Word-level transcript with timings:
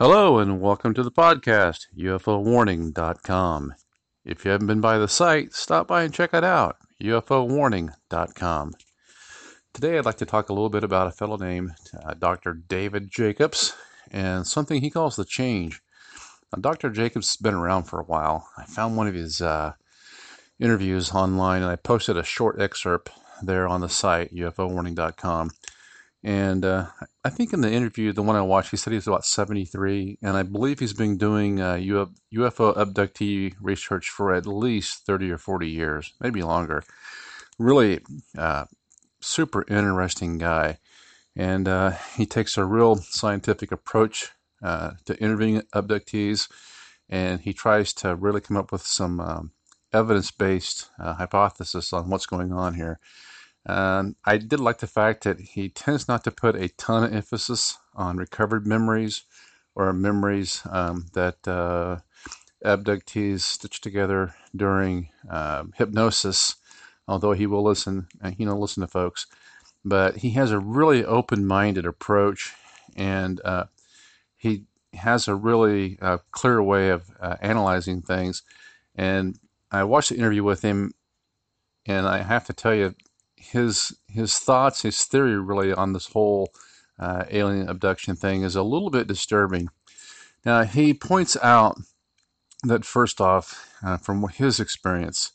Hello 0.00 0.38
and 0.38 0.60
welcome 0.60 0.94
to 0.94 1.02
the 1.02 1.10
podcast, 1.10 1.88
UFOwarning.com. 1.98 3.74
If 4.24 4.44
you 4.44 4.52
haven't 4.52 4.68
been 4.68 4.80
by 4.80 4.96
the 4.96 5.08
site, 5.08 5.54
stop 5.54 5.88
by 5.88 6.04
and 6.04 6.14
check 6.14 6.32
it 6.34 6.44
out, 6.44 6.76
UFOwarning.com. 7.02 8.74
Today 9.74 9.98
I'd 9.98 10.04
like 10.04 10.18
to 10.18 10.24
talk 10.24 10.50
a 10.50 10.52
little 10.52 10.68
bit 10.70 10.84
about 10.84 11.08
a 11.08 11.10
fellow 11.10 11.36
named 11.36 11.72
uh, 12.00 12.14
Dr. 12.14 12.54
David 12.54 13.10
Jacobs 13.10 13.74
and 14.12 14.46
something 14.46 14.80
he 14.80 14.88
calls 14.88 15.16
the 15.16 15.24
change. 15.24 15.80
Now, 16.54 16.60
Dr. 16.60 16.90
Jacobs 16.90 17.30
has 17.30 17.36
been 17.36 17.54
around 17.54 17.86
for 17.86 17.98
a 17.98 18.04
while. 18.04 18.48
I 18.56 18.66
found 18.66 18.96
one 18.96 19.08
of 19.08 19.14
his 19.14 19.42
uh, 19.42 19.72
interviews 20.60 21.10
online 21.10 21.62
and 21.62 21.72
I 21.72 21.74
posted 21.74 22.16
a 22.16 22.22
short 22.22 22.60
excerpt 22.60 23.10
there 23.42 23.66
on 23.66 23.80
the 23.80 23.88
site, 23.88 24.32
UFOwarning.com. 24.32 25.50
And 26.22 26.64
uh, 26.64 26.86
I 27.28 27.30
think 27.30 27.52
in 27.52 27.60
the 27.60 27.70
interview, 27.70 28.14
the 28.14 28.22
one 28.22 28.36
I 28.36 28.40
watched, 28.40 28.70
he 28.70 28.78
said 28.78 28.92
he 28.92 28.96
was 28.96 29.06
about 29.06 29.26
73, 29.26 30.16
and 30.22 30.34
I 30.34 30.42
believe 30.44 30.78
he's 30.78 30.94
been 30.94 31.18
doing 31.18 31.60
uh, 31.60 31.74
UFO 31.74 32.74
abductee 32.74 33.52
research 33.60 34.08
for 34.08 34.32
at 34.32 34.46
least 34.46 35.04
30 35.04 35.32
or 35.32 35.36
40 35.36 35.68
years, 35.68 36.14
maybe 36.22 36.42
longer. 36.42 36.82
Really 37.58 38.00
uh, 38.38 38.64
super 39.20 39.66
interesting 39.68 40.38
guy. 40.38 40.78
And 41.36 41.68
uh, 41.68 41.90
he 42.16 42.24
takes 42.24 42.56
a 42.56 42.64
real 42.64 42.96
scientific 42.96 43.72
approach 43.72 44.30
uh, 44.62 44.92
to 45.04 45.22
interviewing 45.22 45.60
abductees, 45.74 46.50
and 47.10 47.42
he 47.42 47.52
tries 47.52 47.92
to 47.92 48.14
really 48.14 48.40
come 48.40 48.56
up 48.56 48.72
with 48.72 48.86
some 48.86 49.20
um, 49.20 49.52
evidence 49.92 50.30
based 50.30 50.88
uh, 50.98 51.12
hypothesis 51.12 51.92
on 51.92 52.08
what's 52.08 52.24
going 52.24 52.54
on 52.54 52.72
here. 52.72 52.98
Um, 53.68 54.16
I 54.24 54.38
did 54.38 54.60
like 54.60 54.78
the 54.78 54.86
fact 54.86 55.24
that 55.24 55.38
he 55.38 55.68
tends 55.68 56.08
not 56.08 56.24
to 56.24 56.30
put 56.30 56.56
a 56.56 56.70
ton 56.70 57.04
of 57.04 57.12
emphasis 57.12 57.78
on 57.94 58.16
recovered 58.16 58.66
memories 58.66 59.24
or 59.74 59.92
memories 59.92 60.62
um, 60.70 61.06
that 61.12 61.46
uh, 61.46 61.98
abductees 62.64 63.40
stitch 63.40 63.80
together 63.80 64.34
during 64.56 65.10
uh, 65.30 65.64
hypnosis. 65.76 66.56
Although 67.06 67.32
he 67.32 67.46
will 67.46 67.62
listen, 67.62 68.08
uh, 68.22 68.32
know, 68.38 68.58
listen 68.58 68.80
to 68.80 68.86
folks, 68.86 69.26
but 69.84 70.16
he 70.16 70.30
has 70.30 70.50
a 70.50 70.58
really 70.58 71.04
open-minded 71.04 71.86
approach, 71.86 72.54
and 72.96 73.40
uh, 73.44 73.64
he 74.36 74.64
has 74.94 75.28
a 75.28 75.34
really 75.34 75.98
uh, 76.02 76.18
clear 76.32 76.62
way 76.62 76.90
of 76.90 77.10
uh, 77.20 77.36
analyzing 77.40 78.02
things. 78.02 78.42
And 78.94 79.38
I 79.70 79.84
watched 79.84 80.10
the 80.10 80.16
interview 80.16 80.42
with 80.42 80.62
him, 80.62 80.92
and 81.86 82.06
I 82.06 82.22
have 82.22 82.46
to 82.46 82.52
tell 82.52 82.74
you, 82.74 82.94
his 83.38 83.96
his 84.08 84.38
thoughts, 84.38 84.82
his 84.82 85.04
theory 85.04 85.38
really 85.38 85.72
on 85.72 85.92
this 85.92 86.06
whole 86.08 86.52
uh, 86.98 87.24
alien 87.30 87.68
abduction 87.68 88.16
thing 88.16 88.42
is 88.42 88.56
a 88.56 88.62
little 88.62 88.90
bit 88.90 89.06
disturbing. 89.06 89.68
Now 90.44 90.64
he 90.64 90.94
points 90.94 91.36
out 91.42 91.78
that 92.64 92.84
first 92.84 93.20
off, 93.20 93.72
uh, 93.84 93.96
from 93.96 94.26
his 94.28 94.58
experience, 94.60 95.32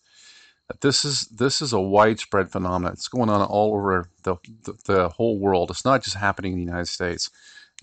that 0.68 0.82
this 0.82 1.06
is 1.06 1.28
this 1.28 1.62
is 1.62 1.74
a 1.74 1.80
widespread 1.80 2.52
phenomenon. 2.52 2.94
It's 2.94 3.08
going 3.08 3.30
on 3.30 3.42
all 3.42 3.74
over 3.74 4.10
the, 4.24 4.36
the, 4.64 4.74
the 4.86 5.10
whole 5.10 5.40
world. 5.40 5.72
It's 5.72 5.86
not 5.86 6.04
just 6.04 6.18
happening 6.18 6.54
in 6.54 6.60
the 6.60 6.66
United 6.66 6.88
States, 6.88 7.30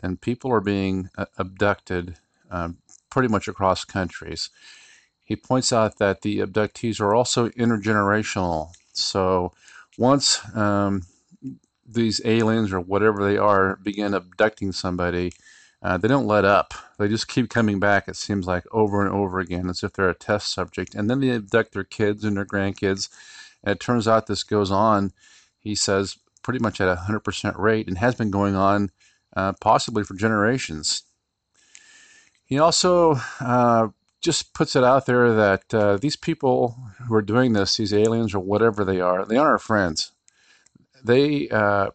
and 0.03 0.21
people 0.21 0.53
are 0.53 0.61
being 0.61 1.11
uh, 1.17 1.27
abducted 1.39 2.17
um, 2.51 2.79
pretty 3.11 3.29
much 3.29 3.49
across 3.49 3.85
countries. 3.85 4.51
He 5.25 5.37
points 5.37 5.73
out 5.73 5.99
that 5.99 6.23
the 6.23 6.39
abductees 6.39 7.01
are 7.01 7.15
also 7.15 7.49
intergenerational. 7.51 8.73
So 8.93 9.53
once 9.99 10.41
um, 10.57 11.03
these 11.87 12.21
aliens 12.25 12.73
or 12.73 12.81
whatever 12.81 13.25
they 13.25 13.37
are 13.37 13.77
begin 13.77 14.15
abducting 14.15 14.73
somebody, 14.73 15.33
uh, 15.83 15.97
they 15.97 16.09
don't 16.09 16.27
let 16.27 16.45
up. 16.45 16.75
They 16.99 17.09
just 17.09 17.29
keep 17.29 17.49
coming 17.49 17.81
back, 17.81 18.07
it 18.07 18.17
seems 18.17 18.47
like, 18.47 18.65
over 18.71 19.05
and 19.05 19.13
over 19.15 19.41
again, 19.41 19.69
as 19.71 19.83
if 19.83 19.93
they're 19.95 20.11
a 20.11 20.15
test 20.15 20.53
subject. 20.53 20.95
And 20.95 21.09
then 21.09 21.21
they 21.21 21.31
abduct 21.31 21.73
their 21.73 21.85
kids 21.85 22.25
and 22.25 22.37
their 22.37 22.45
grandkids. 22.45 23.09
And 23.65 23.73
it 23.73 23.81
turns 23.81 24.07
out 24.07 24.27
this 24.27 24.43
goes 24.43 24.71
on, 24.71 25.13
he 25.59 25.75
says, 25.75 26.19
pretty 26.43 26.59
much 26.59 26.81
at 26.81 26.89
a 26.89 27.03
100% 27.09 27.59
rate 27.59 27.89
and 27.89 27.99
has 27.99 28.15
been 28.15 28.31
going 28.31 28.55
on 28.55 28.91
uh, 29.37 29.53
possibly 29.61 30.05
for 30.05 30.15
generations. 30.15 31.03
He 32.45 32.59
also 32.59 33.21
uh, 33.41 33.89
just 34.21 34.53
puts 34.55 34.77
it 34.77 34.85
out 34.85 35.07
there 35.07 35.33
that 35.33 35.75
uh, 35.75 35.97
these 35.97 36.17
people 36.17 36.77
who 37.07 37.15
are 37.15 37.23
doing 37.23 37.53
this, 37.53 37.77
these 37.77 37.95
aliens 37.95 38.35
or 38.35 38.41
whatever 38.41 38.85
they 38.85 39.01
are, 39.01 39.25
they 39.25 39.37
aren't 39.37 39.53
our 39.53 39.59
friends. 39.59 40.13
They 41.03 41.49
uh, 41.49 41.91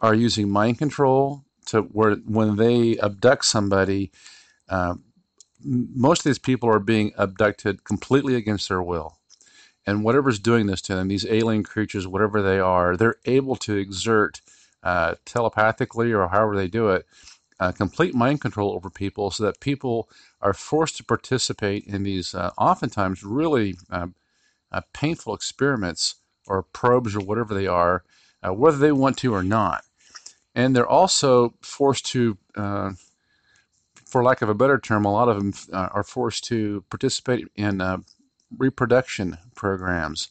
are 0.00 0.14
using 0.14 0.48
mind 0.48 0.78
control 0.78 1.44
to 1.66 1.82
where 1.82 2.14
when 2.16 2.56
they 2.56 2.98
abduct 2.98 3.44
somebody, 3.44 4.10
uh, 4.68 4.94
most 5.64 6.20
of 6.20 6.24
these 6.24 6.38
people 6.38 6.68
are 6.68 6.80
being 6.80 7.12
abducted 7.16 7.84
completely 7.84 8.34
against 8.34 8.68
their 8.68 8.82
will. 8.82 9.18
And 9.86 10.04
whatever's 10.04 10.38
doing 10.38 10.66
this 10.66 10.80
to 10.82 10.94
them, 10.94 11.08
these 11.08 11.26
alien 11.26 11.64
creatures, 11.64 12.06
whatever 12.06 12.40
they 12.40 12.60
are, 12.60 12.96
they're 12.96 13.16
able 13.24 13.56
to 13.56 13.76
exert 13.76 14.40
uh, 14.82 15.16
telepathically 15.24 16.12
or 16.12 16.28
however 16.28 16.56
they 16.56 16.68
do 16.68 16.88
it, 16.90 17.06
uh, 17.62 17.70
complete 17.70 18.12
mind 18.12 18.40
control 18.40 18.72
over 18.72 18.90
people 18.90 19.30
so 19.30 19.44
that 19.44 19.60
people 19.60 20.08
are 20.40 20.52
forced 20.52 20.96
to 20.96 21.04
participate 21.04 21.84
in 21.86 22.02
these 22.02 22.34
uh, 22.34 22.50
oftentimes 22.58 23.22
really 23.22 23.76
uh, 23.88 24.08
uh 24.72 24.80
painful 24.92 25.32
experiments 25.32 26.16
or 26.48 26.64
probes 26.64 27.14
or 27.14 27.20
whatever 27.20 27.54
they 27.54 27.68
are, 27.68 28.02
uh, 28.42 28.52
whether 28.52 28.78
they 28.78 28.90
want 28.90 29.16
to 29.16 29.32
or 29.32 29.44
not. 29.44 29.84
And 30.56 30.74
they're 30.74 30.88
also 30.88 31.54
forced 31.62 32.06
to, 32.06 32.36
uh, 32.56 32.92
for 34.06 34.24
lack 34.24 34.42
of 34.42 34.48
a 34.48 34.54
better 34.54 34.80
term, 34.80 35.04
a 35.04 35.12
lot 35.12 35.28
of 35.28 35.36
them 35.36 35.54
are 35.72 36.02
forced 36.02 36.42
to 36.44 36.82
participate 36.90 37.46
in 37.54 37.80
reproduction 38.58 39.38
programs. 39.54 40.30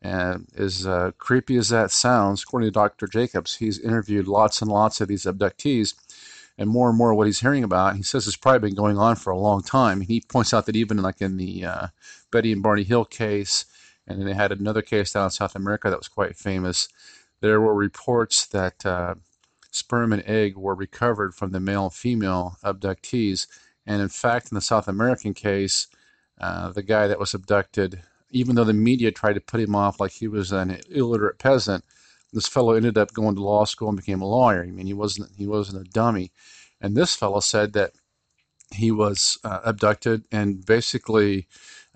And 0.00 0.48
as 0.56 0.88
creepy 1.18 1.56
as 1.56 1.68
that 1.68 1.90
sounds, 1.90 2.42
according 2.42 2.68
to 2.68 2.72
Dr. 2.72 3.06
Jacobs, 3.06 3.56
he's 3.56 3.78
interviewed 3.78 4.26
lots 4.26 4.62
and 4.62 4.70
lots 4.70 5.02
of 5.02 5.08
these 5.08 5.24
abductees 5.24 5.94
and 6.58 6.68
more 6.68 6.88
and 6.88 6.98
more 6.98 7.14
what 7.14 7.26
he's 7.26 7.40
hearing 7.40 7.64
about. 7.64 7.96
He 7.96 8.02
says 8.02 8.26
it's 8.26 8.36
probably 8.36 8.68
been 8.68 8.76
going 8.76 8.98
on 8.98 9.16
for 9.16 9.30
a 9.30 9.38
long 9.38 9.62
time. 9.62 10.00
He 10.02 10.20
points 10.20 10.52
out 10.52 10.66
that 10.66 10.76
even 10.76 10.98
like 10.98 11.20
in 11.20 11.36
the 11.36 11.64
uh, 11.64 11.86
Betty 12.30 12.52
and 12.52 12.62
Barney 12.62 12.84
Hill 12.84 13.04
case, 13.04 13.64
and 14.06 14.18
then 14.18 14.26
they 14.26 14.34
had 14.34 14.52
another 14.52 14.82
case 14.82 15.12
down 15.12 15.24
in 15.24 15.30
South 15.30 15.56
America 15.56 15.88
that 15.88 15.98
was 15.98 16.08
quite 16.08 16.36
famous. 16.36 16.88
There 17.40 17.60
were 17.60 17.74
reports 17.74 18.46
that 18.48 18.84
uh, 18.84 19.14
sperm 19.70 20.12
and 20.12 20.22
egg 20.26 20.56
were 20.56 20.74
recovered 20.74 21.34
from 21.34 21.52
the 21.52 21.60
male 21.60 21.84
and 21.84 21.92
female 21.92 22.56
abductees, 22.62 23.46
and 23.86 24.02
in 24.02 24.08
fact, 24.08 24.50
in 24.50 24.54
the 24.54 24.60
South 24.60 24.88
American 24.88 25.34
case, 25.34 25.86
uh, 26.40 26.70
the 26.72 26.82
guy 26.82 27.06
that 27.06 27.18
was 27.18 27.34
abducted, 27.34 28.02
even 28.30 28.54
though 28.54 28.64
the 28.64 28.72
media 28.72 29.10
tried 29.10 29.34
to 29.34 29.40
put 29.40 29.60
him 29.60 29.74
off 29.74 30.00
like 30.00 30.12
he 30.12 30.28
was 30.28 30.52
an 30.52 30.78
illiterate 30.90 31.38
peasant, 31.38 31.84
this 32.32 32.48
fellow 32.48 32.74
ended 32.74 32.96
up 32.96 33.12
going 33.12 33.34
to 33.34 33.42
law 33.42 33.64
school 33.64 33.88
and 33.88 33.96
became 33.96 34.20
a 34.20 34.28
lawyer. 34.28 34.62
I 34.62 34.70
mean, 34.70 34.86
he 34.86 34.94
wasn't 34.94 35.30
he 35.36 35.46
wasn't 35.46 35.86
a 35.86 35.90
dummy. 35.90 36.30
And 36.80 36.96
this 36.96 37.14
fellow 37.14 37.40
said 37.40 37.72
that 37.74 37.92
he 38.72 38.90
was 38.90 39.38
uh, 39.44 39.60
abducted 39.64 40.24
and 40.30 40.64
basically 40.64 41.46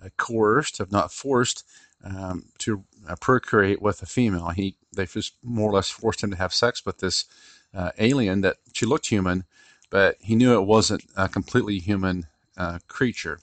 uh, 0.03 0.09
coerced, 0.17 0.79
if 0.79 0.91
not 0.91 1.11
forced, 1.11 1.63
um, 2.03 2.45
to 2.59 2.83
uh, 3.07 3.15
procreate 3.15 3.81
with 3.81 4.01
a 4.01 4.05
female. 4.05 4.49
He 4.49 4.75
they 4.95 5.05
just 5.05 5.33
more 5.43 5.69
or 5.69 5.73
less 5.73 5.89
forced 5.89 6.23
him 6.23 6.31
to 6.31 6.37
have 6.37 6.53
sex 6.53 6.85
with 6.85 6.99
this 6.99 7.25
uh, 7.73 7.91
alien 7.97 8.41
that 8.41 8.57
she 8.73 8.85
looked 8.85 9.07
human, 9.07 9.45
but 9.89 10.17
he 10.21 10.35
knew 10.35 10.53
it 10.53 10.65
wasn't 10.65 11.03
a 11.15 11.27
completely 11.27 11.79
human 11.79 12.27
uh, 12.57 12.79
creature. 12.87 13.39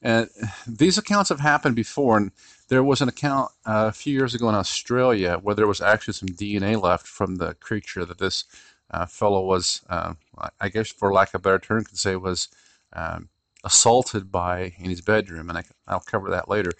And 0.00 0.28
these 0.66 0.98
accounts 0.98 1.28
have 1.28 1.40
happened 1.40 1.74
before, 1.74 2.16
and 2.16 2.30
there 2.68 2.84
was 2.84 3.00
an 3.00 3.08
account 3.08 3.50
uh, 3.66 3.86
a 3.88 3.92
few 3.92 4.12
years 4.12 4.34
ago 4.34 4.48
in 4.48 4.54
Australia 4.54 5.38
where 5.42 5.54
there 5.54 5.66
was 5.66 5.80
actually 5.80 6.14
some 6.14 6.28
DNA 6.28 6.80
left 6.80 7.06
from 7.06 7.36
the 7.36 7.54
creature 7.54 8.04
that 8.04 8.18
this 8.18 8.44
uh, 8.90 9.06
fellow 9.06 9.44
was, 9.44 9.82
uh, 9.88 10.14
I 10.60 10.68
guess, 10.68 10.88
for 10.88 11.12
lack 11.12 11.28
of 11.30 11.36
a 11.36 11.42
better 11.42 11.58
term, 11.58 11.84
could 11.84 11.98
say 11.98 12.16
was 12.16 12.48
um, 12.94 13.28
assaulted 13.64 14.32
by 14.32 14.72
in 14.78 14.88
his 14.88 15.02
bedroom, 15.02 15.50
and 15.50 15.58
I, 15.58 15.64
will 15.92 16.00
cover 16.00 16.30
that 16.30 16.48
later. 16.48 16.70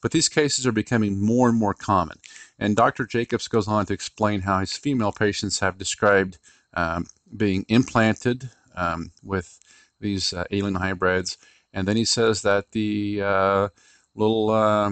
But 0.00 0.12
these 0.12 0.28
cases 0.28 0.66
are 0.66 0.72
becoming 0.72 1.20
more 1.20 1.48
and 1.48 1.58
more 1.58 1.74
common, 1.74 2.18
and 2.58 2.76
Dr. 2.76 3.04
Jacobs 3.04 3.48
goes 3.48 3.68
on 3.68 3.86
to 3.86 3.92
explain 3.92 4.40
how 4.42 4.60
his 4.60 4.76
female 4.76 5.12
patients 5.12 5.60
have 5.60 5.76
described 5.76 6.38
um, 6.74 7.06
being 7.36 7.66
implanted 7.68 8.48
um, 8.76 9.12
with 9.22 9.58
these 10.00 10.32
uh, 10.32 10.44
alien 10.50 10.76
hybrids 10.76 11.36
and 11.72 11.86
then 11.86 11.96
he 11.96 12.04
says 12.04 12.42
that 12.42 12.72
the 12.72 13.22
uh, 13.22 13.68
little 14.14 14.50
uh, 14.50 14.90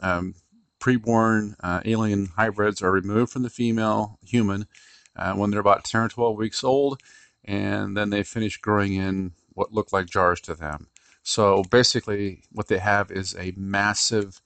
um, 0.00 0.34
preborn 0.80 1.54
uh, 1.60 1.80
alien 1.84 2.26
hybrids 2.36 2.82
are 2.82 2.92
removed 2.92 3.32
from 3.32 3.42
the 3.42 3.50
female 3.50 4.18
human 4.24 4.66
uh, 5.16 5.34
when 5.34 5.50
they're 5.50 5.60
about 5.60 5.84
10 5.84 6.02
or 6.02 6.08
12 6.08 6.36
weeks 6.36 6.64
old, 6.64 7.00
and 7.44 7.96
then 7.96 8.10
they 8.10 8.22
finish 8.22 8.58
growing 8.58 8.94
in 8.94 9.32
what 9.54 9.72
look 9.72 9.92
like 9.92 10.06
jars 10.06 10.40
to 10.42 10.54
them. 10.54 10.88
So 11.22 11.62
basically, 11.70 12.42
what 12.52 12.68
they 12.68 12.78
have 12.78 13.10
is 13.10 13.34
a 13.36 13.54
massive 13.56 14.40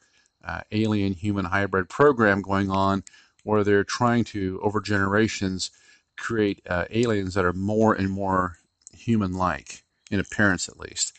uh, 0.45 0.61
alien 0.71 1.13
human 1.13 1.47
hybrid 1.47 1.89
program 1.89 2.41
going 2.41 2.71
on 2.71 3.03
where 3.43 3.65
they're 3.65 3.85
trying 3.85 4.25
to, 4.25 4.61
over 4.63 4.81
generations, 4.81 5.71
create 6.17 6.61
uh, 6.69 6.85
aliens 6.91 7.35
that 7.35 7.45
are 7.45 7.53
more 7.53 7.95
and 7.95 8.11
more 8.11 8.59
human 8.93 9.33
like 9.33 9.83
in 10.11 10.21
appearance 10.21 10.69
at 10.69 10.79
least. 10.79 11.19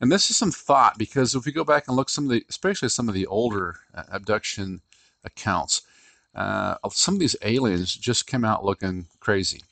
And 0.00 0.12
this 0.12 0.30
is 0.30 0.36
some 0.36 0.52
thought 0.52 0.96
because 0.96 1.34
if 1.34 1.44
we 1.44 1.52
go 1.52 1.64
back 1.64 1.88
and 1.88 1.96
look 1.96 2.08
some 2.08 2.24
of 2.24 2.30
the, 2.30 2.44
especially 2.48 2.88
some 2.88 3.08
of 3.08 3.14
the 3.14 3.26
older 3.26 3.76
uh, 3.94 4.04
abduction 4.12 4.80
accounts, 5.24 5.82
uh, 6.34 6.76
some 6.90 7.14
of 7.14 7.20
these 7.20 7.36
aliens 7.42 7.94
just 7.94 8.26
come 8.26 8.44
out 8.44 8.64
looking 8.64 9.06
crazy. 9.18 9.62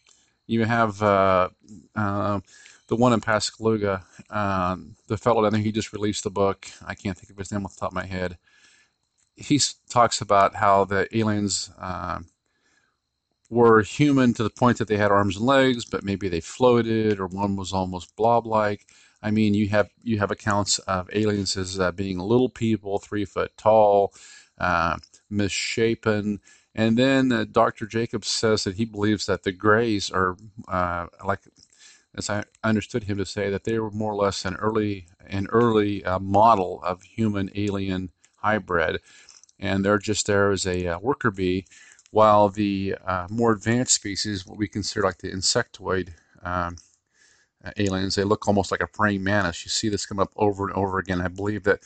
You 0.46 0.64
have 0.64 1.02
uh, 1.02 1.50
uh, 1.94 2.40
the 2.88 2.96
one 2.96 3.12
in 3.12 3.20
Pascagoula, 3.20 4.04
um, 4.30 4.96
the 5.06 5.16
fellow 5.16 5.44
I 5.44 5.50
think 5.50 5.64
he 5.64 5.72
just 5.72 5.92
released 5.92 6.24
the 6.24 6.30
book. 6.30 6.66
I 6.84 6.94
can't 6.94 7.16
think 7.16 7.30
of 7.30 7.36
his 7.36 7.52
name 7.52 7.64
off 7.64 7.74
the 7.74 7.80
top 7.80 7.90
of 7.90 7.94
my 7.94 8.06
head. 8.06 8.38
He 9.36 9.60
talks 9.88 10.20
about 10.20 10.54
how 10.54 10.84
the 10.84 11.08
aliens 11.16 11.70
uh, 11.78 12.20
were 13.50 13.82
human 13.82 14.34
to 14.34 14.42
the 14.42 14.50
point 14.50 14.78
that 14.78 14.88
they 14.88 14.96
had 14.96 15.10
arms 15.10 15.36
and 15.36 15.46
legs, 15.46 15.84
but 15.84 16.04
maybe 16.04 16.28
they 16.28 16.40
floated, 16.40 17.20
or 17.20 17.26
one 17.26 17.56
was 17.56 17.72
almost 17.72 18.16
blob-like. 18.16 18.86
I 19.26 19.32
mean, 19.32 19.54
you 19.54 19.68
have 19.70 19.90
you 20.04 20.20
have 20.20 20.30
accounts 20.30 20.78
of 20.78 21.10
aliens 21.12 21.56
as 21.56 21.80
uh, 21.80 21.90
being 21.90 22.20
little 22.20 22.48
people, 22.48 23.00
three 23.00 23.24
foot 23.24 23.50
tall, 23.56 24.14
uh, 24.56 24.98
misshapen, 25.28 26.38
and 26.76 26.96
then 26.96 27.32
uh, 27.32 27.44
Dr. 27.50 27.86
Jacobs 27.86 28.28
says 28.28 28.62
that 28.62 28.76
he 28.76 28.84
believes 28.84 29.26
that 29.26 29.42
the 29.42 29.50
Greys 29.50 30.12
are 30.12 30.36
uh, 30.68 31.08
like, 31.26 31.40
as 32.14 32.30
I 32.30 32.44
understood 32.62 33.02
him 33.02 33.18
to 33.18 33.26
say, 33.26 33.50
that 33.50 33.64
they 33.64 33.80
were 33.80 33.90
more 33.90 34.12
or 34.12 34.14
less 34.14 34.44
an 34.44 34.54
early 34.54 35.08
an 35.26 35.48
early 35.50 36.04
uh, 36.04 36.20
model 36.20 36.80
of 36.84 37.02
human 37.02 37.50
alien 37.56 38.10
hybrid, 38.36 39.00
and 39.58 39.84
they're 39.84 39.98
just 39.98 40.28
there 40.28 40.52
as 40.52 40.68
a 40.68 40.86
uh, 40.86 40.98
worker 41.00 41.32
bee, 41.32 41.66
while 42.12 42.48
the 42.48 42.94
more 43.28 43.50
advanced 43.50 43.94
species, 43.96 44.46
what 44.46 44.56
we 44.56 44.68
consider 44.68 45.04
like 45.04 45.18
the 45.18 45.32
insectoid. 45.32 46.10
Um, 46.44 46.76
aliens. 47.76 48.14
They 48.14 48.24
look 48.24 48.46
almost 48.46 48.70
like 48.70 48.82
a 48.82 48.86
praying 48.86 49.22
mantis. 49.22 49.64
You 49.64 49.70
see 49.70 49.88
this 49.88 50.06
come 50.06 50.18
up 50.18 50.32
over 50.36 50.66
and 50.66 50.76
over 50.76 50.98
again. 50.98 51.20
I 51.20 51.28
believe 51.28 51.64
that 51.64 51.80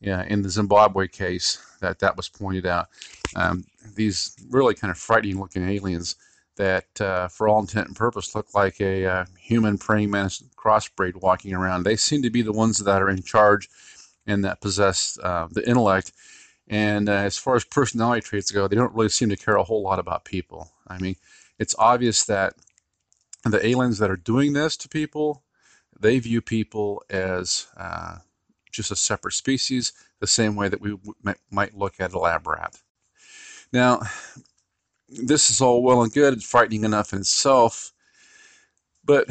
yeah, 0.00 0.24
in 0.28 0.42
the 0.42 0.48
Zimbabwe 0.48 1.08
case 1.08 1.58
that 1.80 1.98
that 2.00 2.16
was 2.16 2.28
pointed 2.28 2.66
out. 2.66 2.88
Um, 3.34 3.64
these 3.94 4.36
really 4.50 4.74
kind 4.74 4.90
of 4.90 4.98
frightening 4.98 5.40
looking 5.40 5.68
aliens 5.68 6.16
that, 6.56 7.00
uh, 7.00 7.28
for 7.28 7.48
all 7.48 7.60
intent 7.60 7.88
and 7.88 7.96
purpose, 7.96 8.34
look 8.34 8.54
like 8.54 8.80
a 8.80 9.06
uh, 9.06 9.24
human 9.38 9.78
praying 9.78 10.10
mantis 10.10 10.42
crossbreed 10.56 11.20
walking 11.20 11.54
around. 11.54 11.82
They 11.82 11.96
seem 11.96 12.22
to 12.22 12.30
be 12.30 12.42
the 12.42 12.52
ones 12.52 12.78
that 12.78 13.02
are 13.02 13.10
in 13.10 13.22
charge 13.22 13.68
and 14.26 14.44
that 14.44 14.60
possess 14.60 15.18
uh, 15.22 15.48
the 15.50 15.68
intellect. 15.68 16.12
And 16.68 17.08
uh, 17.08 17.12
as 17.12 17.38
far 17.38 17.56
as 17.56 17.64
personality 17.64 18.20
traits 18.20 18.50
go, 18.50 18.68
they 18.68 18.76
don't 18.76 18.94
really 18.94 19.08
seem 19.08 19.30
to 19.30 19.36
care 19.36 19.56
a 19.56 19.64
whole 19.64 19.82
lot 19.82 19.98
about 19.98 20.24
people. 20.24 20.70
I 20.86 20.98
mean, 20.98 21.16
it's 21.58 21.74
obvious 21.78 22.24
that 22.26 22.54
the 23.44 23.64
aliens 23.66 23.98
that 23.98 24.10
are 24.10 24.16
doing 24.16 24.52
this 24.52 24.76
to 24.78 24.88
people, 24.88 25.42
they 25.98 26.18
view 26.18 26.40
people 26.40 27.02
as 27.10 27.66
uh, 27.76 28.18
just 28.70 28.90
a 28.90 28.96
separate 28.96 29.34
species, 29.34 29.92
the 30.20 30.26
same 30.26 30.56
way 30.56 30.68
that 30.68 30.80
we 30.80 30.96
might 31.50 31.76
look 31.76 32.00
at 32.00 32.12
a 32.12 32.18
lab 32.18 32.46
rat. 32.46 32.80
Now, 33.72 34.00
this 35.08 35.50
is 35.50 35.60
all 35.60 35.82
well 35.82 36.02
and 36.02 36.12
good, 36.12 36.34
it's 36.34 36.48
frightening 36.48 36.84
enough 36.84 37.12
in 37.12 37.20
itself, 37.20 37.92
but 39.04 39.26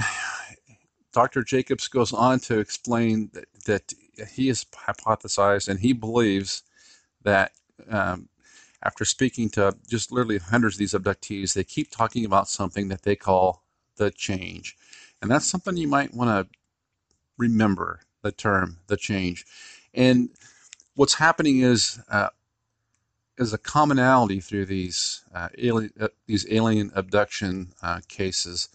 Dr. 1.14 1.44
Jacobs 1.44 1.88
goes 1.88 2.14
on 2.14 2.40
to 2.42 2.60
explain 2.60 3.30
that, 3.34 3.46
that 3.66 3.94
he 4.32 4.48
has 4.48 4.66
hypothesized 4.66 5.68
and 5.68 5.80
he 5.80 5.94
believes 5.94 6.64
that 7.24 7.52
um, 7.90 8.30
after 8.84 9.06
speaking 9.06 9.50
to 9.50 9.76
just 9.90 10.12
literally 10.12 10.38
hundreds 10.38 10.76
of 10.76 10.80
these 10.80 10.94
abductees, 10.94 11.54
they 11.54 11.64
keep 11.64 11.92
talking 11.92 12.26
about 12.26 12.48
something 12.48 12.88
that 12.90 13.04
they 13.04 13.16
call 13.16 13.64
the 13.98 14.12
change. 14.12 14.76
And 15.22 15.30
that's 15.30 15.46
something 15.48 15.78
you 15.78 15.88
might 15.88 16.14
want 16.14 16.30
to 16.30 16.58
remember 17.38 18.02
the 18.22 18.32
term, 18.32 18.78
the 18.88 18.98
change. 18.98 19.46
And 19.94 20.30
what's 20.96 21.16
happening 21.16 21.60
is 21.60 22.00
uh, 22.10 22.30
is 23.38 23.54
a 23.54 23.58
commonality 23.58 24.40
through 24.40 24.66
these 24.66 25.22
uh, 25.34 25.50
alien, 25.58 25.92
uh, 26.00 26.08
these 26.26 26.46
alien 26.52 26.92
abduction 26.96 27.74
uh, 27.82 28.02
cases. 28.08 28.70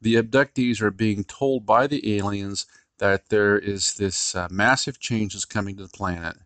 The 0.00 0.16
abductees 0.16 0.80
are 0.80 0.90
being 0.90 1.24
told 1.24 1.64
by 1.64 1.86
the 1.86 2.16
aliens 2.16 2.66
that 2.98 3.28
there 3.28 3.58
is 3.58 3.94
this 3.94 4.34
uh, 4.34 4.48
massive 4.50 4.98
change 4.98 5.32
that's 5.34 5.44
coming 5.44 5.76
to 5.76 5.84
the 5.84 5.88
planet, 5.88 6.36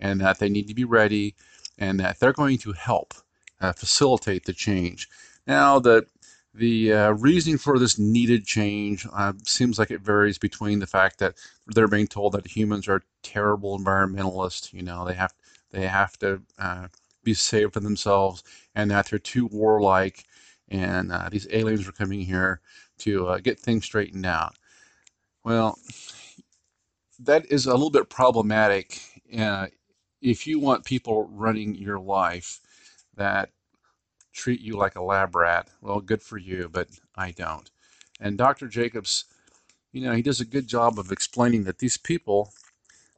and 0.00 0.20
that 0.20 0.38
they 0.38 0.48
need 0.48 0.68
to 0.68 0.74
be 0.74 0.84
ready, 0.84 1.34
and 1.78 2.00
that 2.00 2.18
they're 2.18 2.32
going 2.32 2.58
to 2.58 2.72
help 2.72 3.14
uh, 3.60 3.72
facilitate 3.72 4.44
the 4.44 4.52
change. 4.52 5.08
Now, 5.46 5.78
the 5.78 6.06
the 6.54 6.92
uh, 6.92 7.10
reasoning 7.12 7.58
for 7.58 7.78
this 7.78 7.98
needed 7.98 8.46
change 8.46 9.06
uh, 9.12 9.32
seems 9.44 9.78
like 9.78 9.90
it 9.90 10.00
varies 10.00 10.38
between 10.38 10.78
the 10.78 10.86
fact 10.86 11.18
that 11.18 11.34
they're 11.66 11.88
being 11.88 12.06
told 12.06 12.32
that 12.32 12.46
humans 12.46 12.86
are 12.86 13.02
terrible 13.22 13.78
environmentalists, 13.78 14.72
you 14.72 14.82
know, 14.82 15.04
they 15.04 15.14
have 15.14 15.34
they 15.72 15.86
have 15.86 16.16
to 16.18 16.40
uh, 16.58 16.86
be 17.24 17.34
saved 17.34 17.74
for 17.74 17.80
themselves, 17.80 18.44
and 18.74 18.90
that 18.90 19.06
they're 19.06 19.18
too 19.18 19.46
warlike, 19.46 20.24
and 20.68 21.10
uh, 21.10 21.28
these 21.30 21.48
aliens 21.50 21.88
are 21.88 21.92
coming 21.92 22.20
here 22.20 22.60
to 22.98 23.26
uh, 23.26 23.38
get 23.38 23.58
things 23.58 23.84
straightened 23.84 24.26
out. 24.26 24.54
Well, 25.44 25.76
that 27.18 27.46
is 27.50 27.66
a 27.66 27.72
little 27.72 27.90
bit 27.90 28.08
problematic 28.08 29.00
uh, 29.36 29.66
if 30.22 30.46
you 30.46 30.58
want 30.58 30.84
people 30.84 31.28
running 31.30 31.74
your 31.74 31.98
life 31.98 32.60
that 33.16 33.50
treat 34.34 34.60
you 34.60 34.76
like 34.76 34.96
a 34.96 35.02
lab 35.02 35.34
rat. 35.34 35.68
Well, 35.80 36.00
good 36.00 36.22
for 36.22 36.36
you, 36.36 36.68
but 36.70 36.88
I 37.16 37.30
don't. 37.30 37.70
And 38.20 38.36
Dr. 38.36 38.68
Jacobs, 38.68 39.24
you 39.92 40.02
know, 40.02 40.12
he 40.12 40.22
does 40.22 40.40
a 40.40 40.44
good 40.44 40.66
job 40.66 40.98
of 40.98 41.12
explaining 41.12 41.64
that 41.64 41.78
these 41.78 41.96
people, 41.96 42.52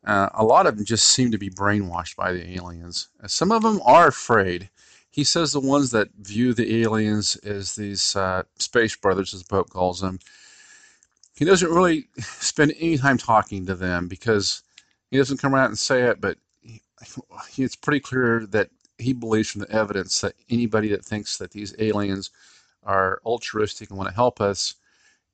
uh, 0.04 0.28
a 0.34 0.44
lot 0.44 0.66
of 0.66 0.76
them 0.76 0.84
just 0.84 1.08
seem 1.08 1.30
to 1.30 1.38
be 1.38 1.50
brainwashed 1.50 2.16
by 2.16 2.32
the 2.32 2.54
aliens. 2.56 3.08
Some 3.26 3.50
of 3.50 3.62
them 3.62 3.80
are 3.84 4.08
afraid. 4.08 4.68
He 5.10 5.24
says 5.24 5.52
the 5.52 5.60
ones 5.60 5.90
that 5.92 6.10
view 6.20 6.52
the 6.52 6.82
aliens 6.82 7.36
as 7.36 7.74
these 7.74 8.14
uh, 8.14 8.42
space 8.58 8.94
brothers, 8.94 9.32
as 9.32 9.42
Pope 9.42 9.70
calls 9.70 10.00
them, 10.00 10.20
he 11.34 11.44
doesn't 11.44 11.72
really 11.72 12.08
spend 12.18 12.74
any 12.78 12.98
time 12.98 13.18
talking 13.18 13.66
to 13.66 13.74
them 13.74 14.08
because 14.08 14.62
he 15.10 15.16
doesn't 15.16 15.40
come 15.40 15.54
out 15.54 15.68
and 15.68 15.78
say 15.78 16.02
it, 16.02 16.20
but 16.20 16.36
he, 16.60 16.82
it's 17.62 17.76
pretty 17.76 18.00
clear 18.00 18.46
that 18.50 18.68
he 18.98 19.12
believes 19.12 19.50
from 19.50 19.62
the 19.62 19.70
evidence 19.70 20.20
that 20.20 20.34
anybody 20.50 20.88
that 20.88 21.04
thinks 21.04 21.38
that 21.38 21.50
these 21.52 21.74
aliens 21.78 22.30
are 22.84 23.20
altruistic 23.24 23.90
and 23.90 23.98
want 23.98 24.08
to 24.08 24.14
help 24.14 24.40
us 24.40 24.74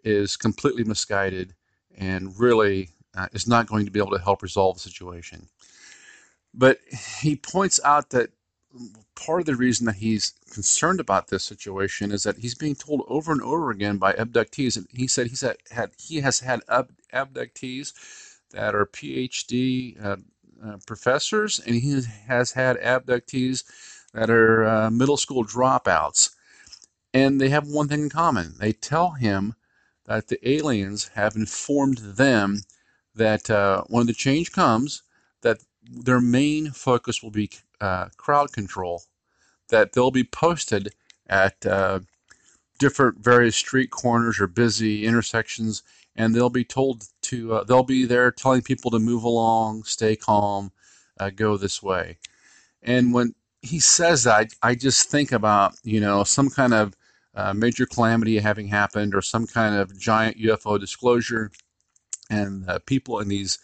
is 0.04 0.36
completely 0.36 0.84
misguided 0.84 1.54
and 1.96 2.38
really 2.38 2.90
uh, 3.16 3.28
is 3.32 3.46
not 3.46 3.66
going 3.66 3.84
to 3.84 3.90
be 3.90 4.00
able 4.00 4.10
to 4.10 4.22
help 4.22 4.42
resolve 4.42 4.76
the 4.76 4.80
situation. 4.80 5.48
But 6.54 6.78
he 7.22 7.36
points 7.36 7.80
out 7.84 8.10
that 8.10 8.30
part 9.14 9.40
of 9.40 9.46
the 9.46 9.56
reason 9.56 9.86
that 9.86 9.96
he's 9.96 10.32
concerned 10.50 11.00
about 11.00 11.28
this 11.28 11.44
situation 11.44 12.12
is 12.12 12.22
that 12.24 12.38
he's 12.38 12.54
being 12.54 12.74
told 12.74 13.02
over 13.08 13.32
and 13.32 13.42
over 13.42 13.70
again 13.70 13.98
by 13.98 14.12
abductees, 14.14 14.76
and 14.76 14.86
he 14.90 15.06
said 15.06 15.28
he's 15.28 15.42
had, 15.42 15.56
had 15.70 15.90
he 15.98 16.20
has 16.20 16.40
had 16.40 16.60
ab- 16.68 16.92
abductees 17.12 17.92
that 18.50 18.74
are 18.74 18.86
PhD 18.86 20.02
uh, 20.04 20.16
uh, 20.64 20.76
professors, 20.86 21.60
and 21.60 21.76
he 21.76 22.02
has 22.26 22.52
had 22.52 22.76
abductees 22.78 23.64
that 24.14 24.30
are 24.30 24.64
uh, 24.64 24.90
middle 24.90 25.16
school 25.16 25.44
dropouts. 25.44 26.30
And 27.14 27.40
they 27.40 27.48
have 27.50 27.66
one 27.66 27.88
thing 27.88 28.02
in 28.02 28.10
common. 28.10 28.54
They 28.58 28.72
tell 28.72 29.10
him 29.10 29.54
that 30.06 30.28
the 30.28 30.48
aliens 30.48 31.10
have 31.14 31.36
informed 31.36 31.98
them 31.98 32.62
that 33.14 33.50
uh, 33.50 33.84
when 33.88 34.06
the 34.06 34.14
change 34.14 34.52
comes, 34.52 35.02
that 35.42 35.58
their 35.82 36.20
main 36.20 36.70
focus 36.70 37.22
will 37.22 37.30
be 37.30 37.50
uh, 37.80 38.08
crowd 38.16 38.52
control. 38.52 39.02
That 39.68 39.92
they'll 39.92 40.10
be 40.10 40.24
posted 40.24 40.94
at 41.26 41.64
uh, 41.66 42.00
different 42.78 43.18
various 43.18 43.56
street 43.56 43.90
corners 43.90 44.40
or 44.40 44.46
busy 44.46 45.06
intersections 45.06 45.82
and 46.16 46.34
they'll 46.34 46.50
be 46.50 46.64
told 46.64 47.04
to 47.22 47.54
uh, 47.54 47.64
they'll 47.64 47.82
be 47.82 48.04
there 48.04 48.30
telling 48.30 48.62
people 48.62 48.90
to 48.90 48.98
move 48.98 49.24
along, 49.24 49.84
stay 49.84 50.16
calm, 50.16 50.72
uh, 51.18 51.30
go 51.30 51.56
this 51.56 51.82
way. 51.82 52.18
And 52.82 53.14
when 53.14 53.34
he 53.62 53.80
says 53.80 54.24
that, 54.24 54.52
I, 54.62 54.74
just 54.74 55.08
think 55.10 55.32
about 55.32 55.74
you 55.84 56.00
know 56.00 56.24
some 56.24 56.50
kind 56.50 56.74
of 56.74 56.94
uh, 57.34 57.54
major 57.54 57.86
calamity 57.86 58.38
having 58.38 58.68
happened 58.68 59.14
or 59.14 59.22
some 59.22 59.46
kind 59.46 59.74
of 59.74 59.98
giant 59.98 60.38
UFO 60.38 60.78
disclosure, 60.78 61.50
and 62.30 62.68
uh, 62.68 62.78
people 62.86 63.20
in 63.20 63.28
these 63.28 63.58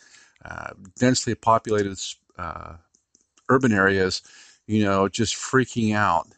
uh, 0.44 0.70
densely 0.98 1.34
populated 1.34 1.98
uh, 2.38 2.74
urban 3.48 3.72
areas, 3.72 4.22
you 4.66 4.84
know, 4.84 5.08
just 5.08 5.34
freaking 5.34 5.94
out. 5.94 6.28